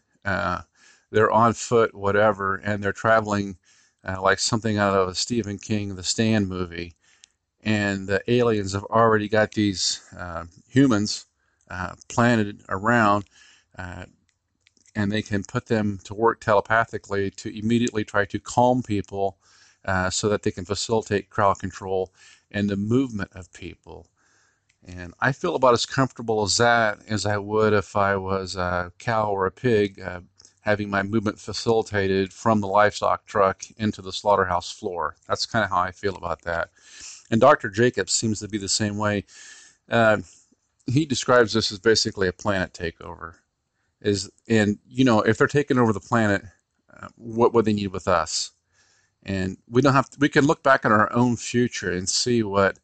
they're 1.12 1.30
on 1.30 1.52
foot, 1.52 1.94
whatever, 1.94 2.56
and 2.56 2.82
they're 2.82 2.92
traveling 2.92 3.56
uh, 4.06 4.20
like 4.22 4.38
something 4.38 4.78
out 4.78 4.94
of 4.94 5.08
a 5.08 5.14
Stephen 5.14 5.58
King 5.58 5.94
The 5.94 6.02
Stand 6.02 6.48
movie. 6.48 6.94
And 7.62 8.06
the 8.08 8.22
aliens 8.30 8.72
have 8.72 8.84
already 8.84 9.28
got 9.28 9.52
these 9.52 10.00
uh, 10.16 10.44
humans 10.68 11.26
uh, 11.70 11.94
planted 12.08 12.62
around, 12.68 13.24
uh, 13.78 14.06
and 14.96 15.12
they 15.12 15.22
can 15.22 15.44
put 15.44 15.66
them 15.66 16.00
to 16.04 16.14
work 16.14 16.40
telepathically 16.40 17.30
to 17.32 17.56
immediately 17.58 18.04
try 18.04 18.24
to 18.26 18.40
calm 18.40 18.82
people 18.82 19.38
uh, 19.84 20.10
so 20.10 20.28
that 20.28 20.42
they 20.42 20.50
can 20.50 20.64
facilitate 20.64 21.30
crowd 21.30 21.58
control 21.58 22.12
and 22.50 22.68
the 22.68 22.76
movement 22.76 23.30
of 23.34 23.52
people. 23.52 24.06
And 24.84 25.12
I 25.20 25.32
feel 25.32 25.56
about 25.56 25.74
as 25.74 25.86
comfortable 25.86 26.42
as 26.42 26.56
that 26.56 27.00
as 27.06 27.26
I 27.26 27.36
would 27.36 27.72
if 27.72 27.96
I 27.96 28.16
was 28.16 28.56
a 28.56 28.92
cow 28.98 29.30
or 29.30 29.46
a 29.46 29.50
pig 29.50 30.00
uh, 30.00 30.20
having 30.60 30.90
my 30.90 31.02
movement 31.02 31.38
facilitated 31.38 32.32
from 32.32 32.60
the 32.60 32.66
livestock 32.66 33.24
truck 33.26 33.62
into 33.78 34.02
the 34.02 34.12
slaughterhouse 34.12 34.70
floor. 34.70 35.16
That's 35.26 35.46
kind 35.46 35.64
of 35.64 35.70
how 35.70 35.80
I 35.80 35.90
feel 35.90 36.16
about 36.16 36.42
that. 36.42 36.70
And 37.30 37.40
Dr. 37.40 37.70
Jacobs 37.70 38.12
seems 38.12 38.40
to 38.40 38.48
be 38.48 38.58
the 38.58 38.68
same 38.68 38.98
way. 38.98 39.24
Uh, 39.88 40.18
he 40.86 41.06
describes 41.06 41.52
this 41.52 41.72
as 41.72 41.78
basically 41.78 42.28
a 42.28 42.32
planet 42.32 42.72
takeover. 42.72 43.34
Is 44.00 44.30
and 44.48 44.78
you 44.88 45.04
know 45.04 45.20
if 45.20 45.36
they're 45.36 45.46
taking 45.46 45.78
over 45.78 45.92
the 45.92 46.00
planet, 46.00 46.42
uh, 46.94 47.08
what 47.16 47.52
would 47.52 47.66
they 47.66 47.72
need 47.72 47.88
with 47.88 48.08
us? 48.08 48.52
And 49.24 49.58
we 49.68 49.82
don't 49.82 49.92
have 49.92 50.08
to, 50.10 50.18
we 50.18 50.30
can 50.30 50.46
look 50.46 50.62
back 50.62 50.84
at 50.84 50.92
our 50.92 51.12
own 51.12 51.36
future 51.36 51.92
and 51.92 52.08
see 52.08 52.42
what. 52.42 52.78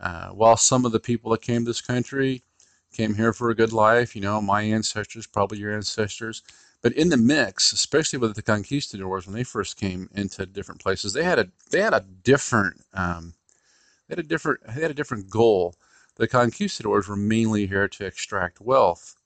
Uh, 0.00 0.28
while 0.28 0.56
some 0.56 0.84
of 0.84 0.92
the 0.92 1.00
people 1.00 1.32
that 1.32 1.42
came 1.42 1.62
to 1.62 1.70
this 1.70 1.80
country 1.80 2.44
came 2.92 3.16
here 3.16 3.32
for 3.32 3.50
a 3.50 3.54
good 3.54 3.72
life, 3.72 4.14
you 4.14 4.22
know, 4.22 4.40
my 4.40 4.62
ancestors, 4.62 5.26
probably 5.26 5.58
your 5.58 5.74
ancestors, 5.74 6.44
but 6.82 6.92
in 6.92 7.08
the 7.08 7.16
mix, 7.16 7.72
especially 7.72 8.18
with 8.18 8.34
the 8.36 8.42
conquistadors 8.42 9.26
when 9.26 9.34
they 9.34 9.44
first 9.44 9.76
came 9.76 10.08
into 10.14 10.46
different 10.46 10.80
places, 10.80 11.12
they 11.12 11.24
had 11.24 11.38
a 11.38 11.48
they 11.70 11.80
had 11.80 11.94
a 11.94 12.04
different 12.22 12.84
um, 12.94 13.34
they 14.08 14.12
had 14.12 14.24
a 14.24 14.28
different 14.28 14.60
they 14.66 14.82
had 14.82 14.90
a 14.90 14.94
different 14.94 15.28
goal. 15.28 15.74
The 16.16 16.28
conquistadors 16.28 17.08
were 17.08 17.16
mainly 17.16 17.66
here 17.66 17.88
to 17.88 18.06
extract 18.06 18.60
wealth, 18.60 19.16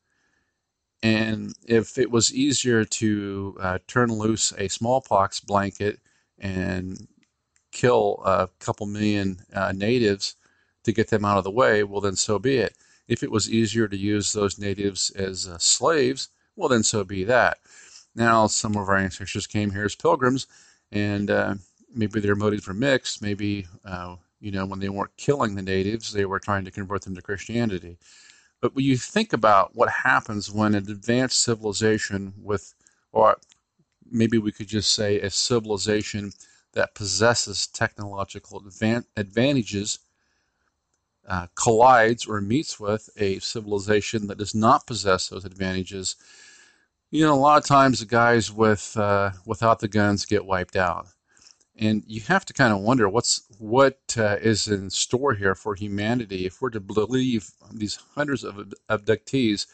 and 1.03 1.53
if 1.67 1.99
it 1.99 2.11
was 2.11 2.35
easier 2.35 2.85
to 2.85 3.57
uh, 3.61 3.79
turn 3.87 4.11
loose 4.13 4.53
a 4.57 4.69
smallpox 4.69 5.41
blanket 5.41 6.01
and 6.39 7.07
kill 7.71 8.23
a 8.25 8.49
couple 8.61 8.87
million 8.87 9.39
uh, 9.55 9.73
natives 9.73 10.37
to 10.85 10.93
get 10.93 11.09
them 11.09 11.25
out 11.25 11.39
of 11.39 11.45
the 11.45 11.51
way, 11.51 11.83
well 11.85 12.01
then 12.01 12.17
so 12.17 12.39
be 12.39 12.59
it. 12.59 12.77
If 13.09 13.23
it 13.23 13.31
was 13.31 13.51
easier 13.51 13.89
to 13.89 13.97
use 13.97 14.33
those 14.33 14.59
natives 14.59 15.11
as 15.11 15.47
uh, 15.47 15.59
slaves 15.59 16.29
well, 16.57 16.69
then 16.69 16.83
so 16.83 17.05
be 17.05 17.25
that. 17.25 17.59
Now, 18.15 18.47
some 18.47 18.77
of 18.77 18.89
our 18.89 18.97
ancestors 18.97 19.47
came 19.47 19.71
here 19.71 19.85
as 19.85 19.95
pilgrims, 19.95 20.47
and 20.91 21.31
uh, 21.31 21.55
maybe 21.95 22.21
their 22.21 22.35
motives 22.35 22.69
were 22.69 22.75
mixed. 22.75 23.23
Maybe, 23.23 23.67
uh, 23.85 24.17
you 24.41 24.51
know, 24.51 24.67
when 24.67 24.79
they 24.81 24.89
weren't 24.89 25.17
killing 25.17 25.55
the 25.55 25.63
natives, 25.63 26.13
they 26.13 26.27
were 26.27 26.41
trying 26.41 26.65
to 26.65 26.71
convert 26.71 27.03
them 27.03 27.15
to 27.15 27.23
Christianity. 27.23 27.99
But 28.61 28.75
when 28.75 28.85
you 28.85 28.97
think 28.97 29.33
about 29.33 29.75
what 29.75 29.89
happens 29.89 30.51
when 30.51 30.75
an 30.75 30.91
advanced 30.91 31.43
civilization 31.43 32.35
with, 32.37 32.75
or 33.13 33.37
maybe 34.11 34.39
we 34.39 34.53
could 34.53 34.69
just 34.69 34.95
say 34.95 35.21
a 35.21 35.31
civilization 35.31 36.33
that 36.75 36.95
possesses 36.95 37.67
technological 37.67 38.61
advan- 38.63 39.07
advantages 39.17 39.99
uh, 41.29 41.47
collides 41.55 42.27
or 42.27 42.41
meets 42.41 42.81
with 42.81 43.09
a 43.17 43.39
civilization 43.39 44.27
that 44.27 44.39
does 44.39 44.55
not 44.55 44.87
possess 44.87 45.29
those 45.29 45.45
advantages, 45.45 46.17
you 47.11 47.25
know, 47.25 47.35
a 47.35 47.37
lot 47.37 47.59
of 47.59 47.67
times 47.67 48.01
the 48.01 48.07
guys 48.07 48.51
with 48.51 48.97
uh, 48.97 49.31
without 49.47 49.79
the 49.81 49.89
guns 49.89 50.25
get 50.25 50.45
wiped 50.45 50.77
out, 50.77 51.07
and 51.77 52.03
you 52.07 52.21
have 52.23 52.45
to 52.47 52.53
kind 52.53 52.73
of 52.73 52.81
wonder 52.81 53.09
what's 53.09 53.43
what 53.59 53.99
uh, 54.17 54.37
is 54.41 54.69
in 54.69 54.91
store 54.91 55.35
here 55.35 55.55
for 55.55 55.75
humanity 55.75 56.47
if 56.47 56.61
we're 56.61 56.71
to 56.71 56.81
believe 56.81 57.51
these 57.73 57.99
hundreds 58.15 58.45
of 58.45 58.73
abductees. 58.89 59.67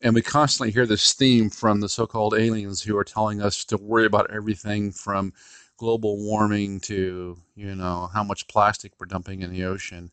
And 0.00 0.14
we 0.14 0.22
constantly 0.22 0.70
hear 0.70 0.86
this 0.86 1.12
theme 1.12 1.50
from 1.50 1.80
the 1.80 1.88
so-called 1.88 2.34
aliens 2.34 2.80
who 2.82 2.96
are 2.96 3.02
telling 3.02 3.42
us 3.42 3.64
to 3.64 3.76
worry 3.76 4.06
about 4.06 4.30
everything 4.30 4.92
from 4.92 5.32
global 5.76 6.18
warming 6.18 6.80
to 6.80 7.36
you 7.56 7.74
know 7.74 8.10
how 8.12 8.22
much 8.22 8.46
plastic 8.48 8.92
we're 8.98 9.06
dumping 9.06 9.42
in 9.42 9.50
the 9.50 9.64
ocean 9.64 10.10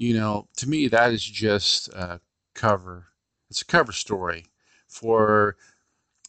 you 0.00 0.14
know, 0.14 0.48
to 0.56 0.66
me, 0.66 0.88
that 0.88 1.12
is 1.12 1.22
just 1.22 1.88
a 1.88 2.20
cover. 2.54 3.08
It's 3.50 3.60
a 3.60 3.66
cover 3.66 3.92
story 3.92 4.46
for 4.88 5.56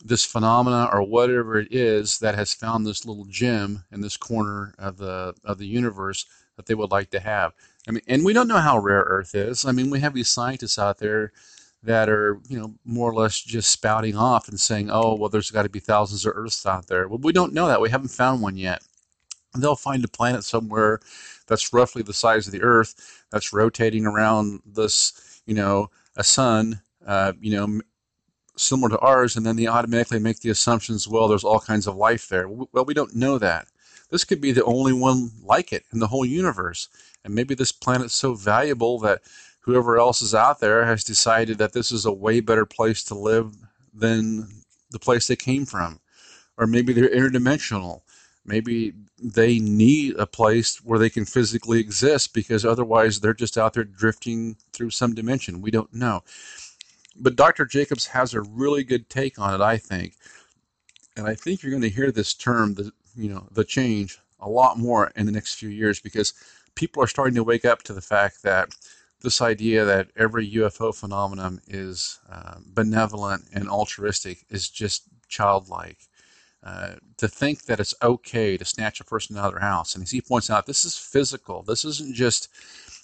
this 0.03 0.25
phenomena 0.25 0.89
or 0.91 1.03
whatever 1.03 1.57
it 1.57 1.69
is 1.71 2.19
that 2.19 2.35
has 2.35 2.53
found 2.53 2.85
this 2.85 3.05
little 3.05 3.23
gem 3.25 3.85
in 3.89 4.01
this 4.01 4.17
corner 4.17 4.75
of 4.77 4.97
the 4.97 5.33
of 5.45 5.57
the 5.57 5.67
universe 5.67 6.25
that 6.57 6.65
they 6.65 6.75
would 6.75 6.91
like 6.91 7.11
to 7.11 7.21
have. 7.21 7.53
I 7.87 7.91
mean, 7.91 8.01
and 8.07 8.25
we 8.25 8.33
don't 8.33 8.49
know 8.49 8.57
how 8.57 8.77
rare 8.77 9.05
Earth 9.07 9.33
is. 9.35 9.63
I 9.63 9.71
mean, 9.71 9.89
we 9.89 10.01
have 10.01 10.13
these 10.13 10.29
scientists 10.29 10.77
out 10.77 10.97
there 10.97 11.31
that 11.81 12.09
are, 12.09 12.41
you 12.49 12.59
know, 12.59 12.75
more 12.83 13.09
or 13.09 13.15
less 13.15 13.39
just 13.39 13.69
spouting 13.69 14.17
off 14.17 14.49
and 14.49 14.59
saying, 14.59 14.89
"Oh, 14.91 15.15
well, 15.15 15.29
there's 15.29 15.49
got 15.49 15.63
to 15.63 15.69
be 15.69 15.79
thousands 15.79 16.25
of 16.25 16.33
Earths 16.35 16.65
out 16.65 16.87
there." 16.87 17.07
Well, 17.07 17.19
we 17.19 17.31
don't 17.31 17.53
know 17.53 17.67
that. 17.67 17.79
We 17.79 17.89
haven't 17.89 18.09
found 18.09 18.41
one 18.41 18.57
yet. 18.57 18.83
They'll 19.57 19.75
find 19.75 20.03
a 20.03 20.07
planet 20.07 20.43
somewhere 20.43 20.99
that's 21.47 21.73
roughly 21.73 22.03
the 22.03 22.13
size 22.13 22.47
of 22.47 22.53
the 22.53 22.61
Earth 22.61 23.23
that's 23.31 23.53
rotating 23.53 24.05
around 24.05 24.61
this, 24.65 25.41
you 25.45 25.53
know, 25.53 25.89
a 26.15 26.23
sun, 26.23 26.81
uh, 27.05 27.33
you 27.39 27.55
know, 27.55 27.81
similar 28.57 28.89
to 28.89 28.99
ours, 28.99 29.35
and 29.35 29.45
then 29.45 29.55
they 29.55 29.67
automatically 29.67 30.19
make 30.19 30.39
the 30.39 30.49
assumptions, 30.49 31.07
well, 31.07 31.27
there's 31.27 31.43
all 31.43 31.59
kinds 31.59 31.87
of 31.87 31.95
life 31.95 32.27
there. 32.29 32.47
Well, 32.47 32.85
we 32.85 32.93
don't 32.93 33.15
know 33.15 33.37
that. 33.37 33.67
This 34.09 34.23
could 34.23 34.41
be 34.41 34.51
the 34.51 34.63
only 34.65 34.93
one 34.93 35.31
like 35.41 35.71
it 35.73 35.83
in 35.91 35.99
the 35.99 36.07
whole 36.07 36.25
universe. 36.25 36.89
And 37.23 37.33
maybe 37.33 37.55
this 37.55 37.71
planet's 37.71 38.13
so 38.13 38.33
valuable 38.33 38.99
that 38.99 39.21
whoever 39.61 39.97
else 39.97 40.21
is 40.21 40.35
out 40.35 40.59
there 40.59 40.85
has 40.85 41.03
decided 41.03 41.57
that 41.57 41.73
this 41.73 41.91
is 41.91 42.05
a 42.05 42.11
way 42.11 42.39
better 42.39 42.65
place 42.65 43.03
to 43.05 43.15
live 43.15 43.55
than 43.93 44.47
the 44.91 44.99
place 44.99 45.27
they 45.27 45.35
came 45.35 45.65
from. 45.65 45.99
Or 46.57 46.67
maybe 46.67 46.93
they're 46.93 47.09
interdimensional. 47.09 48.01
Maybe 48.45 48.93
they 49.21 49.59
need 49.59 50.15
a 50.17 50.25
place 50.25 50.77
where 50.83 50.97
they 50.97 51.09
can 51.09 51.25
physically 51.25 51.79
exist 51.79 52.33
because 52.33 52.65
otherwise 52.65 53.19
they're 53.19 53.33
just 53.33 53.57
out 53.57 53.73
there 53.73 53.83
drifting 53.83 54.57
through 54.73 54.89
some 54.89 55.13
dimension. 55.13 55.61
We 55.61 55.71
don't 55.71 55.93
know. 55.93 56.23
But 57.15 57.35
Dr. 57.35 57.65
Jacobs 57.65 58.07
has 58.07 58.33
a 58.33 58.41
really 58.41 58.83
good 58.83 59.09
take 59.09 59.37
on 59.37 59.53
it, 59.53 59.61
I 59.61 59.77
think. 59.77 60.15
And 61.15 61.27
I 61.27 61.35
think 61.35 61.61
you're 61.61 61.71
going 61.71 61.83
to 61.83 61.89
hear 61.89 62.11
this 62.11 62.33
term, 62.33 62.73
the 62.73 62.91
you 63.15 63.29
know, 63.29 63.47
the 63.51 63.63
change 63.63 64.17
a 64.39 64.49
lot 64.49 64.77
more 64.77 65.11
in 65.15 65.25
the 65.25 65.31
next 65.31 65.55
few 65.55 65.69
years 65.69 65.99
because 65.99 66.33
people 66.75 67.03
are 67.03 67.07
starting 67.07 67.35
to 67.35 67.43
wake 67.43 67.65
up 67.65 67.83
to 67.83 67.93
the 67.93 68.01
fact 68.01 68.43
that 68.43 68.69
this 69.21 69.41
idea 69.41 69.85
that 69.85 70.07
every 70.15 70.49
UFO 70.51 70.95
phenomenon 70.95 71.61
is 71.67 72.19
uh, 72.31 72.55
benevolent 72.65 73.43
and 73.53 73.69
altruistic 73.69 74.45
is 74.49 74.69
just 74.69 75.03
childlike. 75.27 75.97
Uh, 76.63 76.93
to 77.17 77.27
think 77.27 77.65
that 77.65 77.79
it's 77.79 77.95
okay 78.03 78.55
to 78.55 78.63
snatch 78.63 78.99
a 78.99 79.03
person 79.03 79.35
out 79.35 79.47
of 79.47 79.53
their 79.53 79.61
house. 79.61 79.95
And 79.95 80.03
as 80.03 80.11
he 80.11 80.21
points 80.21 80.49
out, 80.49 80.67
this 80.67 80.85
is 80.85 80.95
physical. 80.95 81.63
This 81.63 81.83
isn't 81.83 82.13
just 82.13 82.49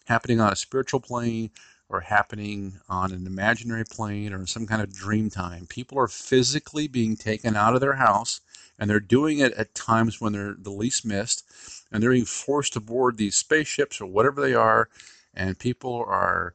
happening 0.05 0.39
on 0.39 0.53
a 0.53 0.55
spiritual 0.55 0.99
plane 0.99 1.49
or 1.89 2.01
happening 2.01 2.79
on 2.89 3.11
an 3.11 3.25
imaginary 3.25 3.83
plane 3.85 4.31
or 4.31 4.39
in 4.39 4.47
some 4.47 4.67
kind 4.67 4.81
of 4.81 4.93
dream 4.93 5.29
time. 5.29 5.65
People 5.65 5.97
are 5.97 6.07
physically 6.07 6.87
being 6.87 7.15
taken 7.15 7.55
out 7.55 7.73
of 7.73 7.81
their 7.81 7.93
house, 7.93 8.41
and 8.77 8.89
they're 8.89 8.99
doing 8.99 9.39
it 9.39 9.53
at 9.53 9.73
times 9.73 10.21
when 10.21 10.33
they're 10.33 10.55
the 10.59 10.69
least 10.69 11.05
missed, 11.05 11.43
and 11.91 12.03
they're 12.03 12.11
being 12.11 12.25
forced 12.25 12.73
to 12.73 12.79
board 12.79 13.17
these 13.17 13.35
spaceships 13.35 13.99
or 14.01 14.05
whatever 14.05 14.41
they 14.41 14.53
are, 14.53 14.89
and 15.33 15.57
people 15.57 16.03
are. 16.07 16.53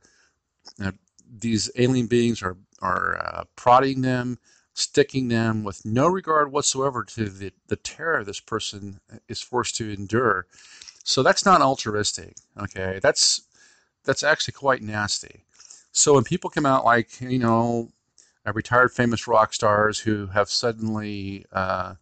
Uh, 0.82 0.92
these 1.34 1.70
alien 1.76 2.06
beings 2.06 2.42
are 2.42 2.56
are 2.80 3.16
uh, 3.16 3.44
prodding 3.56 4.02
them, 4.02 4.38
sticking 4.74 5.28
them 5.28 5.64
with 5.64 5.84
no 5.84 6.06
regard 6.06 6.50
whatsoever 6.50 7.04
to 7.04 7.28
the, 7.28 7.52
the 7.68 7.76
terror 7.76 8.24
this 8.24 8.40
person 8.40 9.00
is 9.28 9.40
forced 9.40 9.76
to 9.76 9.92
endure. 9.92 10.46
So 11.04 11.22
that's 11.22 11.44
not 11.44 11.60
altruistic. 11.60 12.36
Okay, 12.58 13.00
that's 13.02 13.42
that's 14.04 14.22
actually 14.22 14.52
quite 14.52 14.82
nasty. 14.82 15.44
So 15.92 16.14
when 16.14 16.24
people 16.24 16.50
come 16.50 16.66
out 16.66 16.84
like 16.84 17.20
you 17.20 17.38
know, 17.38 17.90
retired 18.52 18.92
famous 18.92 19.26
rock 19.26 19.52
stars 19.52 19.98
who 19.98 20.26
have 20.28 20.48
suddenly 20.48 21.44
uh, 21.52 21.94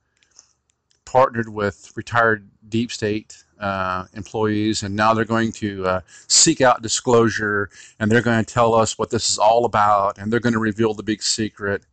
partnered 1.05 1.49
with 1.49 1.93
retired 1.97 2.49
deep 2.69 2.93
state 2.93 3.43
uh, 3.59 4.05
employees, 4.15 4.83
and 4.83 4.95
now 4.95 5.13
they're 5.13 5.25
going 5.25 5.53
to 5.53 5.87
uh, 5.87 6.01
seek 6.29 6.61
out 6.61 6.83
disclosure, 6.83 7.69
and 7.99 8.11
they're 8.11 8.23
going 8.23 8.43
to 8.43 8.55
tell 8.55 8.75
us 8.75 8.99
what 8.99 9.11
this 9.11 9.29
is 9.29 9.39
all 9.39 9.65
about, 9.65 10.19
and 10.19 10.33
they're 10.33 10.41
going 10.41 10.53
to 10.53 10.59
reveal 10.61 10.95
the 10.95 11.03
big 11.03 11.23
secret 11.23 11.85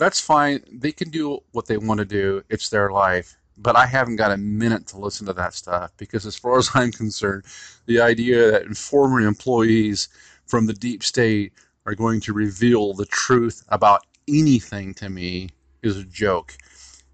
that's 0.00 0.18
fine. 0.18 0.64
They 0.72 0.92
can 0.92 1.10
do 1.10 1.40
what 1.52 1.66
they 1.66 1.76
want 1.76 1.98
to 1.98 2.06
do. 2.06 2.42
It's 2.48 2.70
their 2.70 2.90
life. 2.90 3.36
But 3.58 3.76
I 3.76 3.84
haven't 3.84 4.16
got 4.16 4.32
a 4.32 4.38
minute 4.38 4.86
to 4.88 4.98
listen 4.98 5.26
to 5.26 5.34
that 5.34 5.52
stuff 5.52 5.92
because, 5.98 6.24
as 6.24 6.34
far 6.34 6.58
as 6.58 6.70
I'm 6.74 6.90
concerned, 6.90 7.44
the 7.84 8.00
idea 8.00 8.50
that 8.50 8.76
former 8.76 9.20
employees 9.20 10.08
from 10.46 10.64
the 10.64 10.72
deep 10.72 11.04
state 11.04 11.52
are 11.84 11.94
going 11.94 12.20
to 12.22 12.32
reveal 12.32 12.94
the 12.94 13.04
truth 13.04 13.62
about 13.68 14.06
anything 14.26 14.94
to 14.94 15.10
me 15.10 15.50
is 15.82 15.98
a 15.98 16.04
joke. 16.04 16.56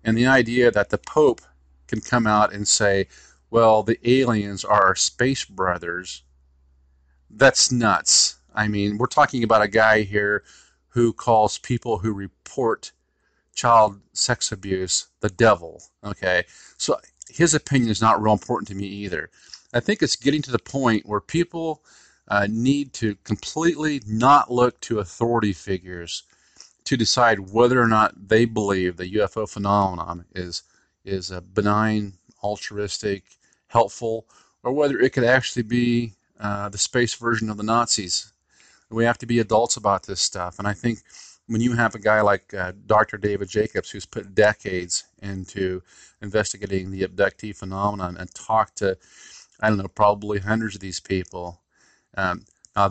And 0.04 0.16
the 0.16 0.28
idea 0.28 0.70
that 0.70 0.90
the 0.90 0.98
Pope 0.98 1.40
can 1.88 2.00
come 2.00 2.26
out 2.26 2.52
and 2.52 2.68
say, 2.68 3.08
well, 3.50 3.82
the 3.82 3.98
aliens 4.08 4.64
are 4.64 4.84
our 4.84 4.94
space 4.94 5.44
brothers, 5.44 6.22
that's 7.30 7.72
nuts. 7.72 8.36
I 8.54 8.68
mean, 8.68 8.96
we're 8.96 9.06
talking 9.06 9.42
about 9.42 9.62
a 9.62 9.68
guy 9.68 10.02
here 10.02 10.44
who 10.96 11.12
calls 11.12 11.58
people 11.58 11.98
who 11.98 12.10
report 12.10 12.90
child 13.54 14.00
sex 14.14 14.50
abuse 14.50 15.08
the 15.20 15.28
devil. 15.28 15.82
Okay, 16.02 16.44
so 16.78 16.96
his 17.28 17.52
opinion 17.52 17.90
is 17.90 18.00
not 18.00 18.22
real 18.22 18.32
important 18.32 18.66
to 18.68 18.74
me 18.74 18.86
either. 18.86 19.28
I 19.74 19.80
think 19.80 20.00
it's 20.00 20.16
getting 20.16 20.40
to 20.40 20.50
the 20.50 20.58
point 20.58 21.04
where 21.04 21.20
people 21.20 21.82
uh, 22.28 22.46
need 22.50 22.94
to 22.94 23.14
completely 23.24 24.00
not 24.06 24.50
look 24.50 24.80
to 24.80 25.00
authority 25.00 25.52
figures 25.52 26.22
to 26.84 26.96
decide 26.96 27.52
whether 27.52 27.78
or 27.78 27.88
not 27.88 28.28
they 28.28 28.46
believe 28.46 28.96
the 28.96 29.16
UFO 29.16 29.46
phenomenon 29.46 30.24
is 30.34 30.62
is 31.04 31.30
a 31.30 31.42
benign, 31.42 32.14
altruistic, 32.42 33.24
helpful, 33.66 34.26
or 34.62 34.72
whether 34.72 34.98
it 34.98 35.12
could 35.12 35.24
actually 35.24 35.62
be 35.62 36.14
uh, 36.40 36.70
the 36.70 36.78
space 36.78 37.12
version 37.12 37.50
of 37.50 37.58
the 37.58 37.62
Nazis. 37.62 38.32
We 38.90 39.04
have 39.04 39.18
to 39.18 39.26
be 39.26 39.40
adults 39.40 39.76
about 39.76 40.04
this 40.06 40.20
stuff, 40.20 40.58
and 40.58 40.68
I 40.68 40.72
think 40.74 41.00
when 41.46 41.60
you 41.60 41.74
have 41.74 41.94
a 41.94 41.98
guy 41.98 42.20
like 42.20 42.52
uh, 42.54 42.72
Dr. 42.86 43.18
David 43.18 43.48
Jacobs, 43.48 43.90
who's 43.90 44.06
put 44.06 44.34
decades 44.34 45.04
into 45.22 45.82
investigating 46.20 46.90
the 46.90 47.02
abductee 47.02 47.54
phenomenon 47.54 48.16
and 48.16 48.32
talked 48.34 48.78
to, 48.78 48.96
I 49.60 49.68
don't 49.68 49.78
know, 49.78 49.88
probably 49.88 50.38
hundreds 50.40 50.74
of 50.74 50.80
these 50.80 51.00
people. 51.00 51.60
Um, 52.16 52.44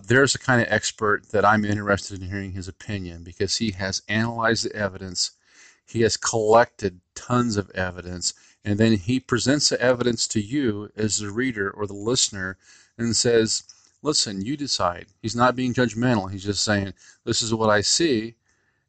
there's 0.08 0.36
a 0.36 0.40
kind 0.40 0.62
of 0.62 0.68
expert 0.70 1.30
that 1.32 1.46
I'm 1.46 1.66
interested 1.66 2.22
in 2.22 2.30
hearing 2.30 2.54
his 2.54 2.68
opinion 2.68 3.24
because 3.24 3.58
he 3.58 3.72
has 3.72 4.02
analyzed 4.08 4.66
the 4.66 4.75
evidence, 4.75 5.32
he 5.86 6.02
has 6.02 6.18
collected 6.18 7.02
tons 7.14 7.58
of 7.58 7.70
evidence, 7.72 8.34
and 8.64 8.80
then 8.80 8.94
he 8.94 9.20
presents 9.20 9.70
the 9.70 9.80
evidence 9.82 10.28
to 10.30 10.42
you 10.42 10.90
as 10.96 11.20
the 11.20 11.30
reader 11.30 11.70
or 11.70 11.86
the 11.86 11.94
listener 11.94 12.58
and 12.98 13.16
says, 13.16 13.64
Listen, 14.06 14.46
you 14.46 14.56
decide. 14.56 15.08
He's 15.22 15.36
not 15.36 15.56
being 15.56 15.74
judgmental. 15.74 16.32
He's 16.32 16.44
just 16.46 16.64
saying, 16.64 16.94
This 17.26 17.42
is 17.42 17.54
what 17.54 17.70
I 17.70 17.82
see 17.82 18.36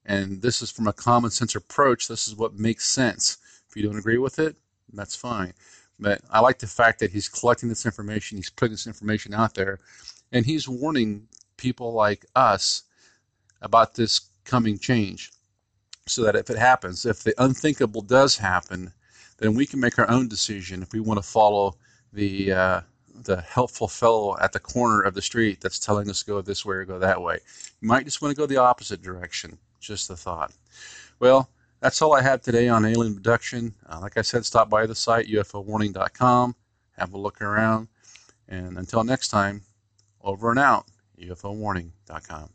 and 0.06 0.40
this 0.40 0.62
is 0.62 0.70
from 0.70 0.86
a 0.86 0.92
common 0.92 1.30
sense 1.30 1.54
approach. 1.54 2.08
This 2.08 2.28
is 2.28 2.36
what 2.36 2.54
makes 2.54 2.86
sense. 2.86 3.38
If 3.68 3.76
you 3.76 3.82
don't 3.82 3.98
agree 3.98 4.18
with 4.18 4.38
it, 4.38 4.56
that's 4.92 5.16
fine. 5.16 5.52
But 5.98 6.20
I 6.30 6.40
like 6.40 6.58
the 6.58 6.66
fact 6.66 7.00
that 7.00 7.10
he's 7.10 7.28
collecting 7.28 7.68
this 7.68 7.86
information, 7.86 8.38
he's 8.38 8.50
putting 8.50 8.72
this 8.72 8.86
information 8.86 9.34
out 9.34 9.54
there, 9.54 9.80
and 10.32 10.46
he's 10.46 10.68
warning 10.68 11.26
people 11.56 11.92
like 11.92 12.24
us 12.36 12.82
about 13.62 13.94
this 13.94 14.20
coming 14.44 14.78
change. 14.78 15.32
So 16.08 16.22
that 16.22 16.36
if 16.36 16.50
it 16.50 16.58
happens, 16.58 17.04
if 17.04 17.24
the 17.24 17.34
unthinkable 17.42 18.00
does 18.00 18.36
happen, 18.36 18.92
then 19.38 19.54
we 19.54 19.66
can 19.66 19.80
make 19.80 19.98
our 19.98 20.08
own 20.08 20.28
decision 20.28 20.82
if 20.82 20.92
we 20.92 21.00
want 21.00 21.18
to 21.18 21.28
follow 21.28 21.74
the 22.12 22.52
uh, 22.52 22.80
the 23.24 23.40
helpful 23.40 23.88
fellow 23.88 24.36
at 24.40 24.52
the 24.52 24.60
corner 24.60 25.02
of 25.02 25.14
the 25.14 25.22
street 25.22 25.60
that's 25.60 25.78
telling 25.78 26.08
us 26.10 26.22
go 26.22 26.40
this 26.40 26.64
way 26.64 26.76
or 26.76 26.84
go 26.84 26.98
that 26.98 27.20
way. 27.20 27.38
You 27.80 27.88
might 27.88 28.04
just 28.04 28.22
want 28.22 28.34
to 28.34 28.40
go 28.40 28.46
the 28.46 28.56
opposite 28.58 29.02
direction. 29.02 29.58
Just 29.80 30.10
a 30.10 30.16
thought. 30.16 30.52
Well, 31.20 31.48
that's 31.80 32.00
all 32.02 32.14
I 32.14 32.22
have 32.22 32.42
today 32.42 32.68
on 32.68 32.84
alien 32.84 33.16
abduction. 33.16 33.74
Uh, 33.88 34.00
like 34.00 34.16
I 34.16 34.22
said, 34.22 34.44
stop 34.44 34.68
by 34.70 34.86
the 34.86 34.94
site, 34.94 35.28
ufowarning.com, 35.28 36.54
have 36.98 37.12
a 37.12 37.18
look 37.18 37.40
around, 37.40 37.88
and 38.48 38.78
until 38.78 39.04
next 39.04 39.28
time, 39.28 39.62
over 40.22 40.50
and 40.50 40.58
out, 40.58 40.86
ufowarning.com. 41.20 42.50